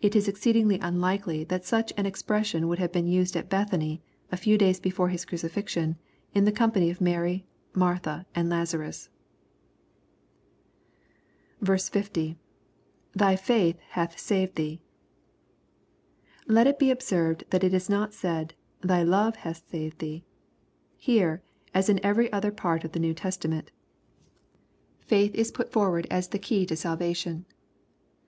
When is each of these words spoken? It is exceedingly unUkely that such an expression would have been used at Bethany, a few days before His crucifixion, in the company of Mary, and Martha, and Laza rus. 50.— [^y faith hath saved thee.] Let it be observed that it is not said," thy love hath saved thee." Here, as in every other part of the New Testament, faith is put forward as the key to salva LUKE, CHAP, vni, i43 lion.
It 0.00 0.16
is 0.16 0.26
exceedingly 0.26 0.78
unUkely 0.78 1.44
that 1.48 1.66
such 1.66 1.92
an 1.98 2.06
expression 2.06 2.66
would 2.66 2.78
have 2.78 2.92
been 2.92 3.06
used 3.06 3.36
at 3.36 3.50
Bethany, 3.50 4.00
a 4.32 4.38
few 4.38 4.56
days 4.56 4.80
before 4.80 5.10
His 5.10 5.26
crucifixion, 5.26 5.98
in 6.32 6.46
the 6.46 6.50
company 6.50 6.88
of 6.88 7.02
Mary, 7.02 7.44
and 7.74 7.76
Martha, 7.80 8.24
and 8.34 8.48
Laza 8.48 8.78
rus. 8.78 9.10
50.— 11.62 12.38
[^y 13.20 13.38
faith 13.38 13.78
hath 13.90 14.18
saved 14.18 14.54
thee.] 14.56 14.80
Let 16.46 16.66
it 16.66 16.78
be 16.78 16.90
observed 16.90 17.44
that 17.50 17.62
it 17.62 17.74
is 17.74 17.90
not 17.90 18.14
said," 18.14 18.54
thy 18.80 19.02
love 19.02 19.36
hath 19.36 19.68
saved 19.68 19.98
thee." 19.98 20.24
Here, 20.96 21.42
as 21.74 21.90
in 21.90 22.00
every 22.02 22.32
other 22.32 22.50
part 22.50 22.82
of 22.84 22.92
the 22.92 22.98
New 22.98 23.12
Testament, 23.12 23.72
faith 25.00 25.34
is 25.34 25.52
put 25.52 25.70
forward 25.70 26.06
as 26.10 26.28
the 26.28 26.38
key 26.38 26.64
to 26.64 26.74
salva 26.76 27.08
LUKE, 27.08 27.14
CHAP, 27.14 27.24
vni, 27.24 27.30
i43 27.34 27.36
lion. 27.44 27.46